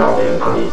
Norden 0.00 0.38
dans 0.38 0.54
les 0.54 0.64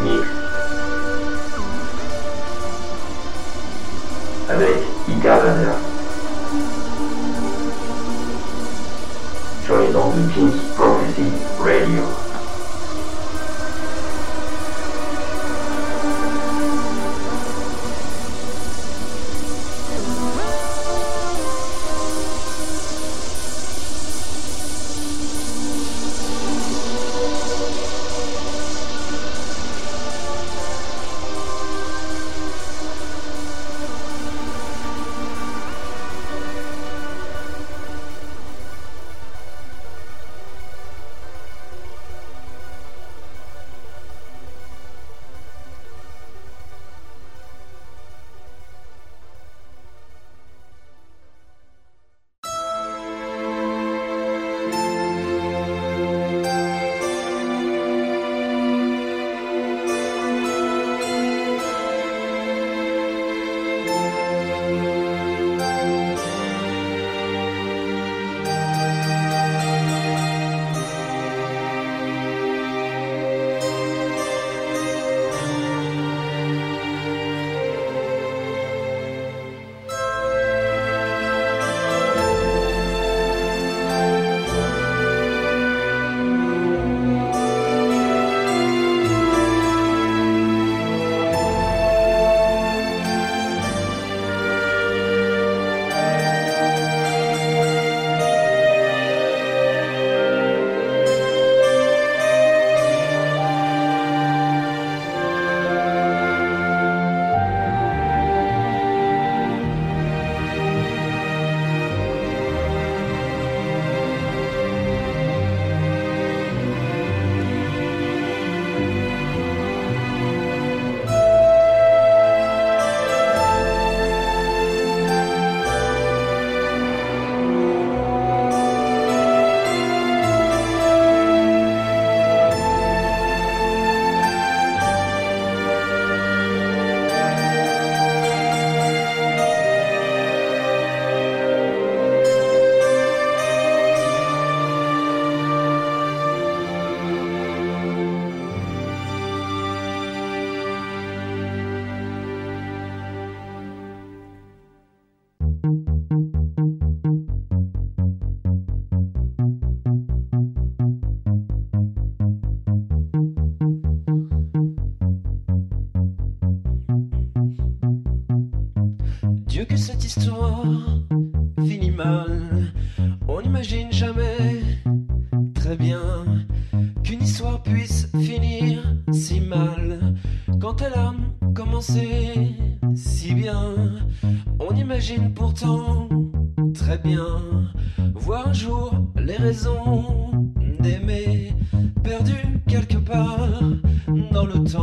Avec 4.49 4.77
Ika 5.09 5.17
Icarader. 5.17 5.71
Sur 9.65 9.79
les 9.79 9.95
ondes 9.97 10.13
de 10.15 10.33
Pink 10.33 10.53
Prophecy 10.77 11.31
Radio. 11.59 12.26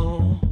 Oh. 0.07 0.44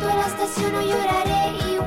quando 0.00 0.16
la 0.16 0.28
stazione 0.28 0.76
aiurare 0.76 1.56
i 1.72 1.78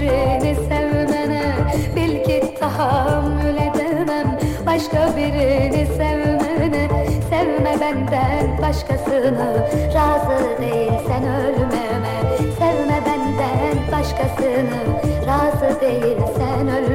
birini 0.00 0.54
sevmene 0.68 1.42
Bil 1.96 2.24
ki 2.24 2.54
tahammül 2.60 3.56
edemem. 3.56 4.38
Başka 4.66 5.16
birini 5.16 5.86
sevmene 5.86 6.88
Sevme 7.30 7.80
benden 7.80 8.62
başkasını. 8.62 9.68
Razı 9.94 10.62
değilsen 10.62 11.24
ölmeme 11.24 12.16
Sevme 12.58 12.98
benden 13.06 13.92
başkasını. 13.92 15.00
Razı 15.26 15.80
değilsen 15.80 16.68
ölmeme. 16.68 16.93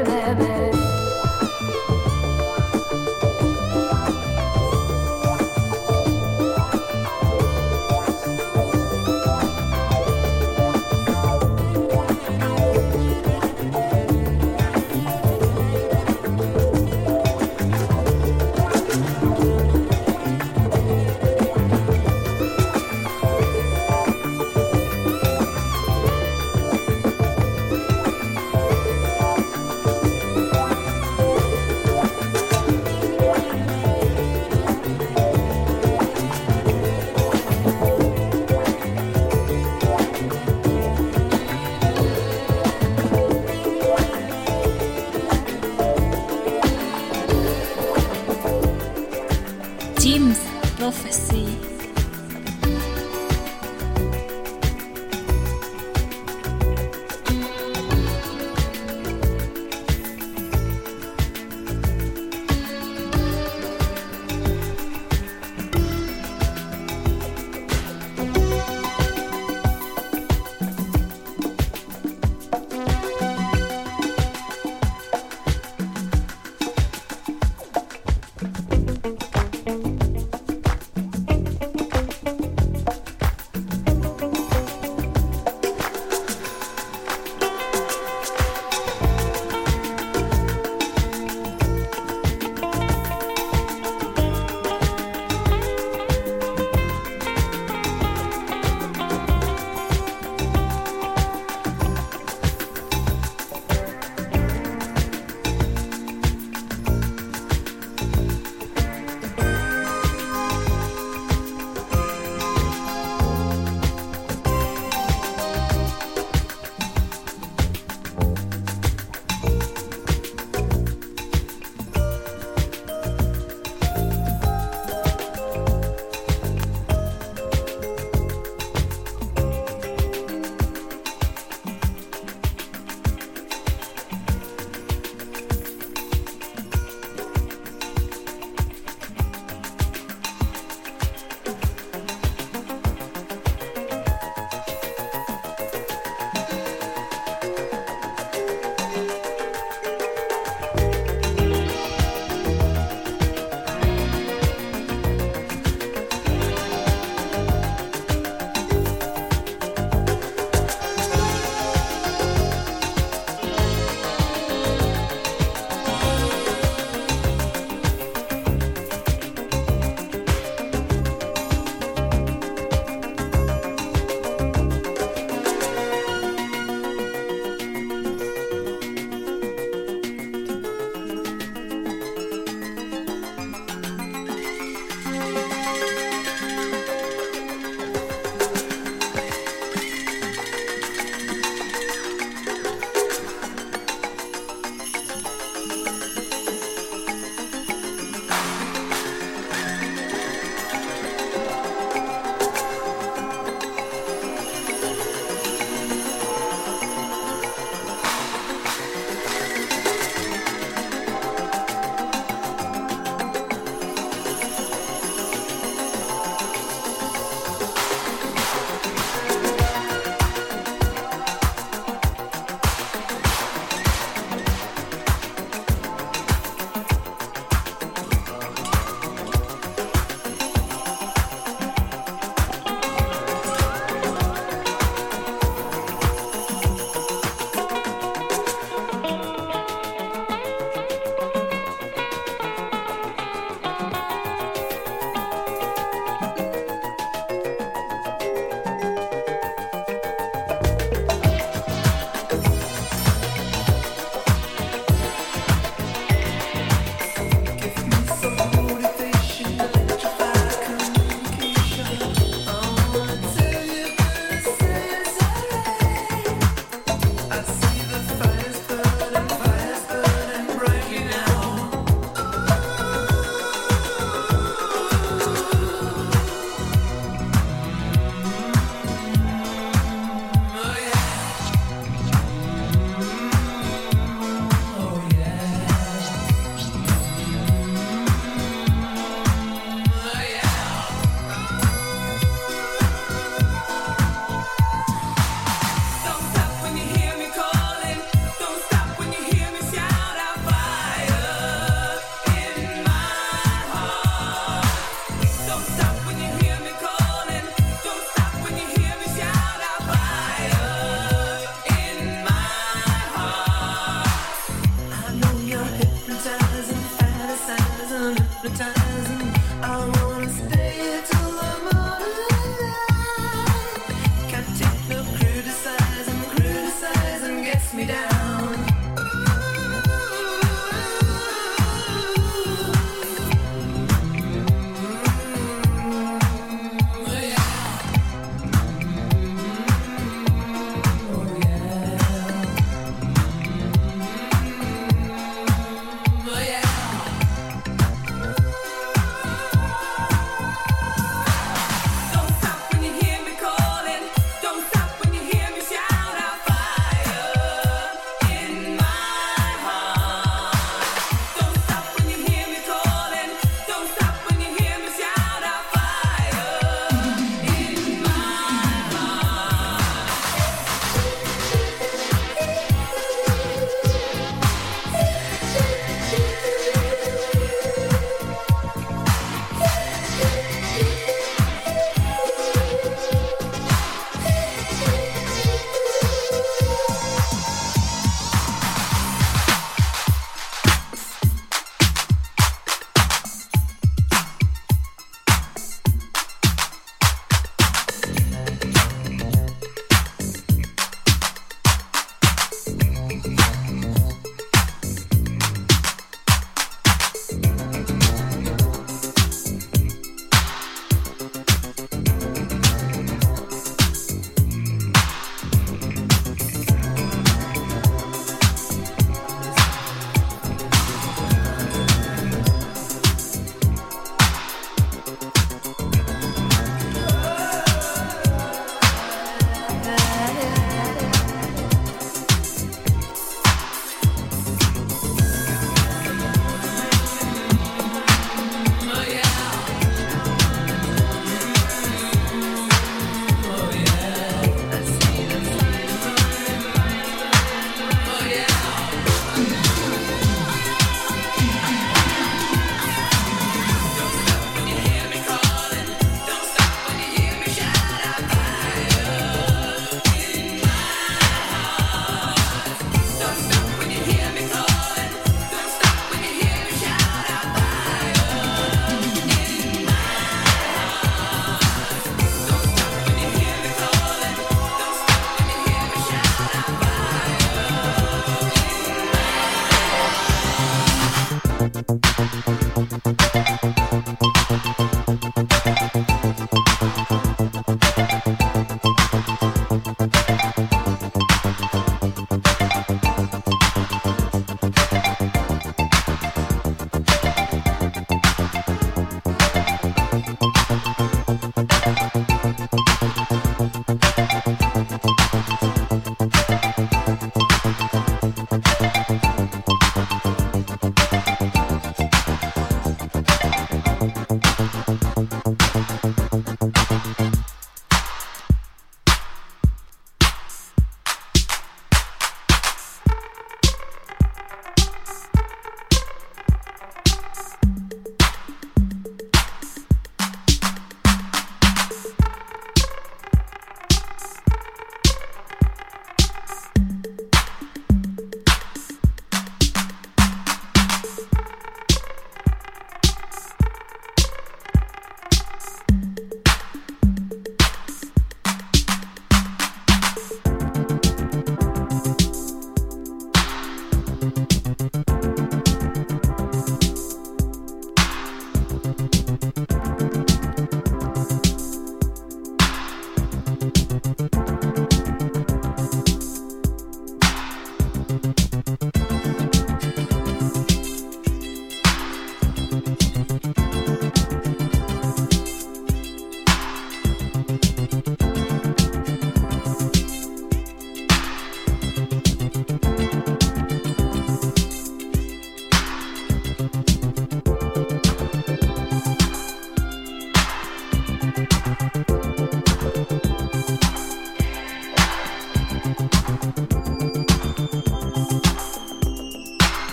time. 318.56 318.89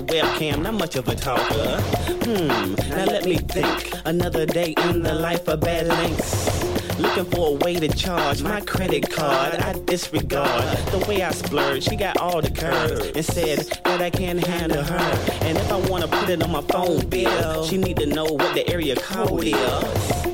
Webcam, 0.00 0.62
not 0.62 0.74
much 0.74 0.96
of 0.96 1.08
a 1.08 1.14
talker. 1.14 1.80
Hmm, 2.24 2.74
now 2.90 3.04
let 3.04 3.24
me 3.24 3.36
think. 3.36 3.92
Another 4.04 4.46
day 4.46 4.74
in 4.88 5.02
the 5.02 5.14
life 5.14 5.46
of 5.48 5.60
bad 5.60 5.86
links. 5.86 6.98
Looking 6.98 7.26
for 7.26 7.48
a 7.48 7.52
way 7.52 7.74
to 7.74 7.88
charge 7.88 8.42
my 8.42 8.60
credit 8.62 9.10
card. 9.10 9.56
I 9.56 9.74
disregard 9.84 10.78
the 10.92 11.04
way 11.06 11.22
I 11.22 11.30
splurge. 11.32 11.84
She 11.84 11.96
got 11.96 12.16
all 12.18 12.40
the 12.40 12.50
curves 12.50 13.10
and 13.14 13.24
said 13.24 13.58
that 13.84 14.00
I 14.00 14.10
can't 14.10 14.44
handle 14.44 14.82
her. 14.82 15.28
And 15.42 15.58
if 15.58 15.70
I 15.70 15.78
wanna 15.88 16.08
put 16.08 16.30
it 16.30 16.42
on 16.42 16.50
my 16.50 16.62
phone 16.62 17.06
bill, 17.08 17.66
she 17.66 17.76
need 17.76 17.98
to 17.98 18.06
know 18.06 18.24
what 18.24 18.54
the 18.54 18.66
area 18.70 18.96
code 18.96 19.44
is 19.44 20.26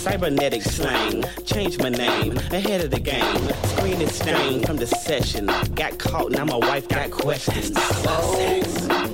cybernetic 0.00 0.62
slang. 0.62 1.22
Change 1.44 1.78
my 1.78 1.90
name, 1.90 2.36
ahead 2.50 2.80
of 2.80 2.90
the 2.90 2.98
game. 2.98 3.69
Screen 3.80 4.02
is 4.02 4.14
stained 4.14 4.66
from 4.66 4.76
the 4.76 4.86
session. 4.86 5.46
Got 5.74 5.98
caught, 5.98 6.32
now 6.32 6.44
my 6.44 6.58
wife 6.58 6.86
got 6.86 7.10
questions. 7.10 7.72
Oh, 8.06 9.08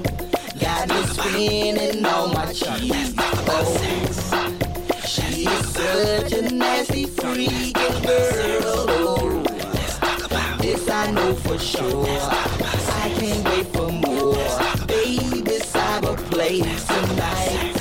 got 0.58 0.88
me 0.88 1.02
spinning 1.06 2.04
on 2.04 2.34
my 2.34 2.46
cheeks. 2.52 3.14
Oh, 3.48 3.76
she's 5.06 5.68
such 5.68 6.32
a 6.32 6.42
nasty 6.52 7.06
freaking 7.06 8.02
girl. 8.02 8.86
Oh, 8.88 9.42
this 10.58 10.90
I 10.90 11.12
know 11.12 11.34
for 11.36 11.58
sure. 11.60 12.04
I 12.08 13.14
can't 13.20 13.44
wait 13.44 13.66
for 13.68 13.92
more. 13.92 14.34
Baby, 14.88 15.60
cyber 15.60 16.16
play 16.28 16.58
tonight. 16.62 17.75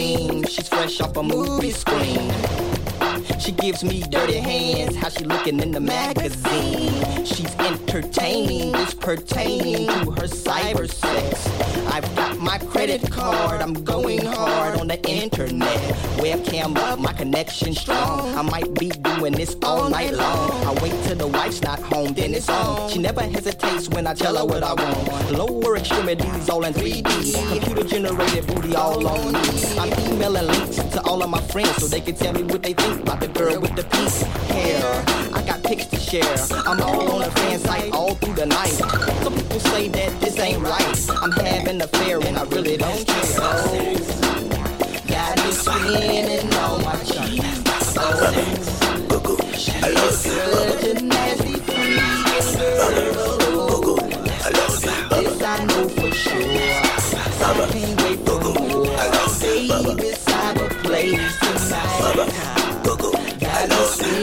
She's 0.00 0.66
fresh 0.66 0.98
off 1.02 1.14
a 1.18 1.22
movie 1.22 1.72
screen. 1.72 2.69
She 3.40 3.52
gives 3.52 3.82
me 3.82 4.02
dirty 4.02 4.36
hands, 4.36 4.96
how 4.96 5.08
she 5.08 5.24
looking 5.24 5.60
in 5.60 5.72
the 5.72 5.80
magazine. 5.80 7.24
She's 7.24 7.54
entertaining, 7.56 8.72
this 8.72 8.92
pertaining 8.92 9.86
to 9.86 10.10
her 10.10 10.28
cyber 10.28 10.86
sex. 10.86 11.48
I've 11.86 12.14
got 12.14 12.38
my 12.38 12.58
credit 12.58 13.10
card, 13.10 13.62
I'm 13.62 13.72
going 13.72 14.26
hard 14.26 14.78
on 14.78 14.88
the 14.88 15.00
internet. 15.08 15.78
Webcam 16.18 16.76
up, 16.76 16.98
my 16.98 17.14
connection 17.14 17.74
strong. 17.74 18.34
I 18.36 18.42
might 18.42 18.74
be 18.74 18.90
doing 18.90 19.32
this 19.32 19.56
all 19.62 19.88
night 19.88 20.12
long. 20.12 20.50
I 20.66 20.82
wait 20.82 20.92
till 21.04 21.16
the 21.16 21.26
wife's 21.26 21.62
not 21.62 21.80
home, 21.80 22.12
then 22.12 22.34
it's 22.34 22.48
on. 22.48 22.90
She 22.90 22.98
never 22.98 23.22
hesitates 23.22 23.88
when 23.88 24.06
I 24.06 24.12
tell 24.12 24.36
her 24.36 24.44
what 24.44 24.62
I 24.62 24.74
want. 24.74 25.32
Lower 25.32 25.78
extremities 25.78 26.50
all 26.50 26.64
in 26.64 26.74
3D. 26.74 27.48
Computer 27.48 27.88
generated 27.88 28.46
booty 28.46 28.76
all 28.76 29.06
on 29.06 29.32
me. 29.32 29.40
I'm 29.78 29.92
emailing 30.12 30.46
links 30.46 30.76
to 30.76 31.00
all 31.04 31.22
of 31.22 31.30
my 31.30 31.40
friends 31.40 31.76
so 31.76 31.86
they 31.86 32.02
can 32.02 32.14
tell 32.14 32.34
me 32.34 32.42
what 32.42 32.62
they 32.62 32.74
think 32.74 33.00
about 33.00 33.20
the 33.20 33.29
girl 33.34 33.60
with 33.60 33.74
the 33.76 33.84
pink 33.84 34.10
hair. 34.50 35.04
I 35.32 35.42
got 35.42 35.62
pics 35.62 35.86
to 35.86 35.96
share. 35.96 36.36
I'm 36.66 36.80
all 36.80 37.12
on 37.12 37.22
a 37.22 37.30
fan 37.30 37.58
site 37.58 37.92
all 37.92 38.14
through 38.14 38.34
the 38.34 38.46
night. 38.46 38.68
Some 39.22 39.34
people 39.34 39.60
say 39.60 39.88
that 39.88 40.20
this 40.20 40.38
ain't 40.38 40.62
right. 40.62 41.10
I'm 41.22 41.32
having 41.32 41.76
an 41.76 41.82
affair 41.82 42.20
and 42.20 42.38
I 42.38 42.44
really 42.44 42.76
don't 42.76 43.06
care. 43.06 43.38
Oh, 43.38 43.96
got 45.08 45.36
me 45.44 45.52
spinning 45.52 46.54
on 46.54 46.82
my 46.84 46.96
cheeks. 47.04 47.94
Oh, 47.96 48.32
she's 49.54 50.16
such 50.16 50.84
a 50.84 50.94
nasty 51.02 51.54
freak 51.54 52.00
girl. 52.56 53.20
This 55.10 55.42
I 55.42 55.64
know 55.64 55.88
for 55.88 56.10
sure. 56.12 56.40
I 57.42 57.68
can't 57.72 58.02
wait 58.02 58.18
for 58.26 58.38
more. 58.40 58.86
Baby, 60.90 61.18
cyber 61.18 61.60
tonight. 61.60 62.30
Got 62.84 63.00
me 63.00 63.19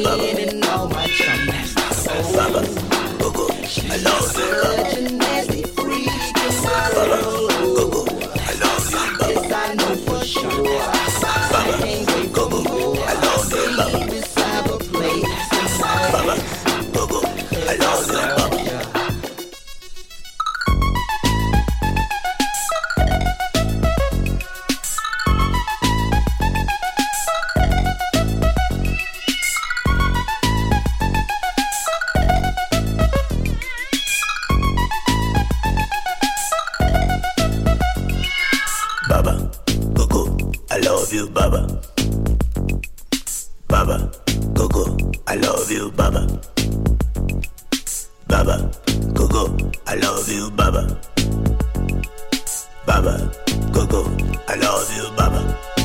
spinning 0.04 0.64
on 0.66 0.90
my 0.92 1.06
cheeks. 1.08 1.76
Oh, 4.10 4.97
love 50.00 50.30
you, 50.32 50.52
Baba. 50.52 50.98
Baba, 52.86 53.32
Coco, 53.74 54.04
I 54.48 54.56
love 54.56 54.96
you, 54.96 55.10
Baba. 55.16 55.18
Baba, 55.18 55.77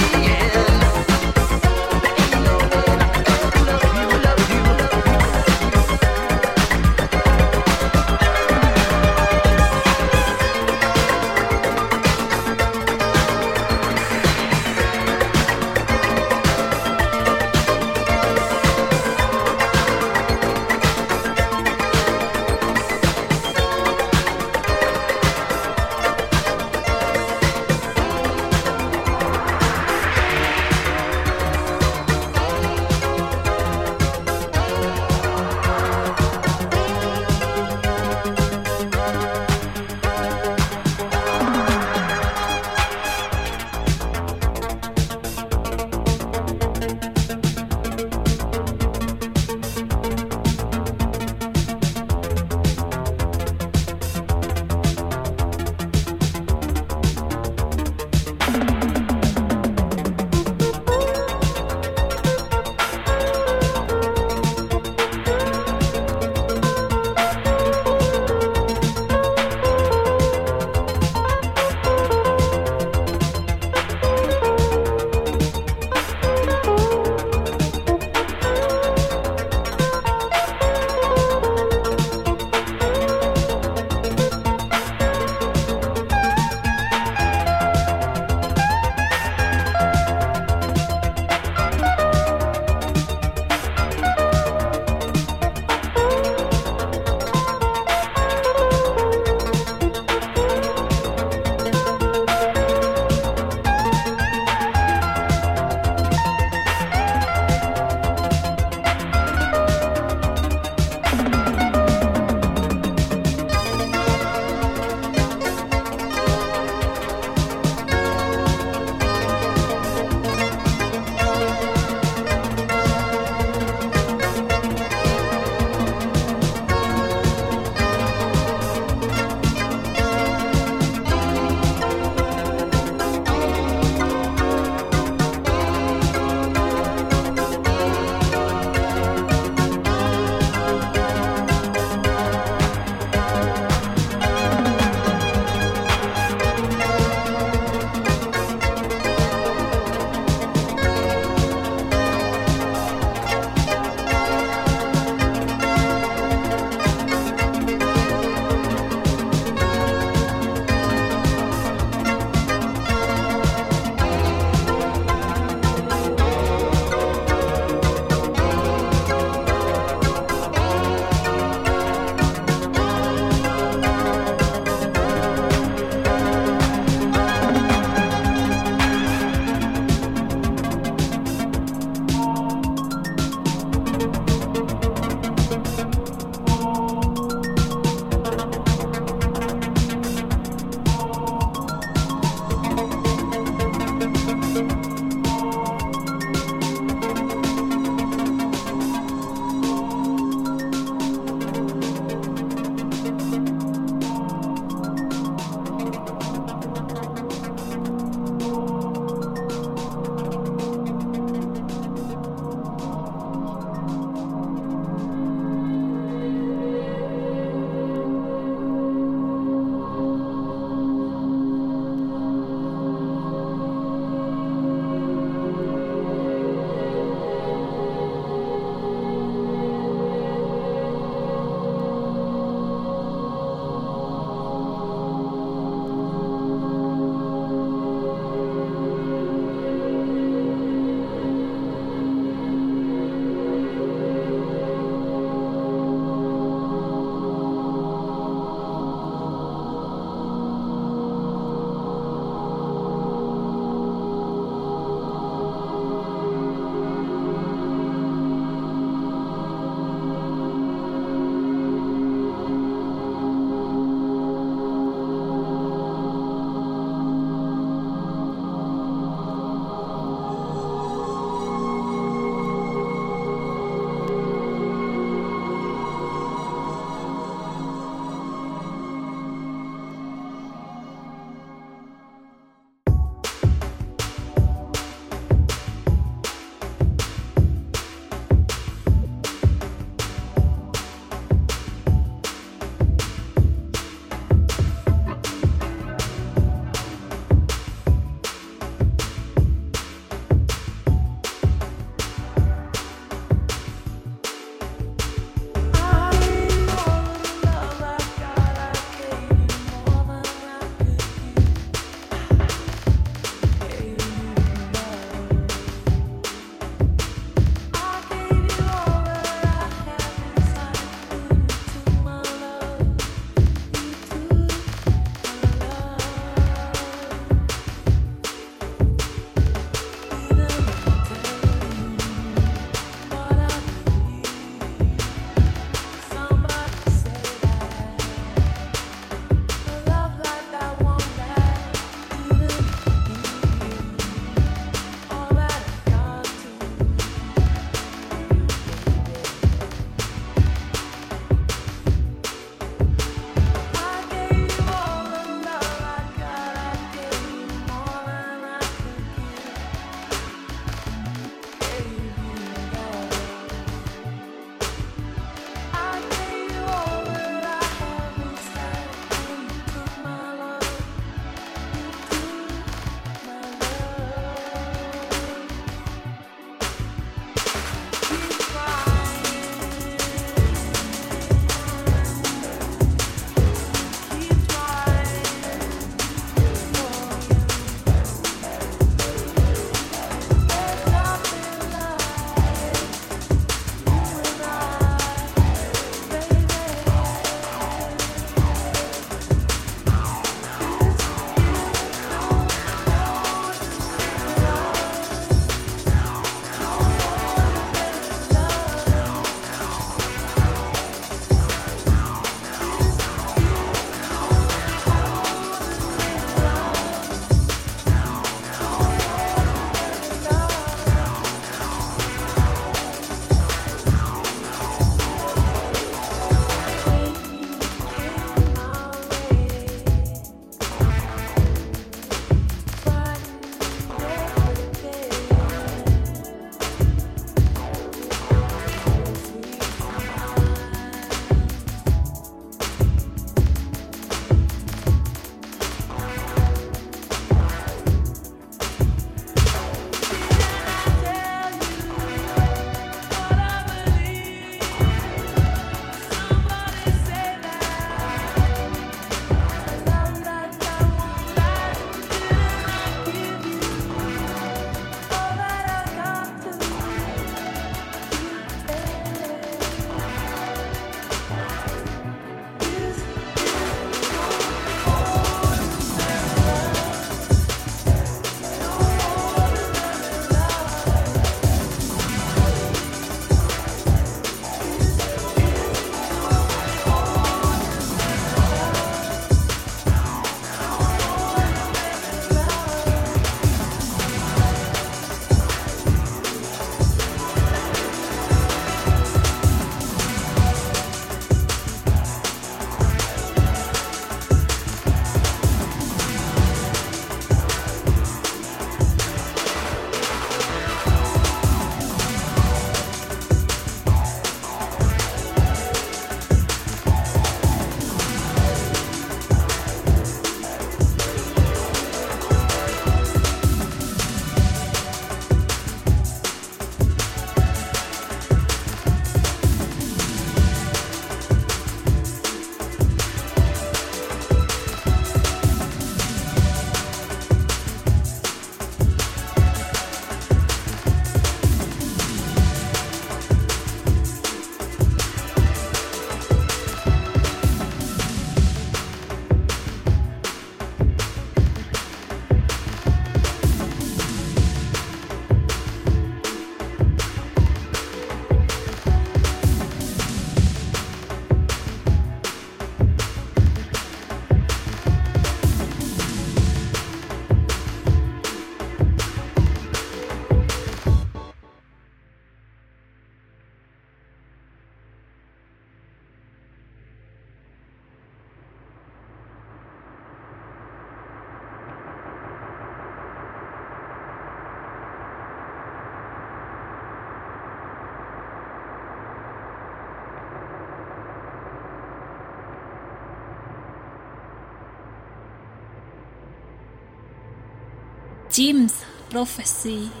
ģims 598.41 598.73
profesija. 599.11 600.00